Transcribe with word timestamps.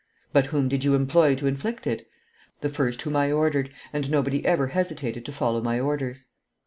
'But 0.33 0.47
whom 0.47 0.67
did 0.67 0.83
you 0.83 0.95
employ 0.95 1.35
to 1.35 1.45
inflict 1.45 1.85
it?' 1.85 2.09
'The 2.61 2.69
first 2.69 3.03
whom 3.03 3.15
I 3.15 3.31
ordered, 3.31 3.71
and 3.93 4.09
nobody 4.09 4.43
ever 4.43 4.69
hesitated 4.69 5.23
to 5.25 5.31
follow 5.31 5.61
my 5.61 5.79
orders. 5.79 6.25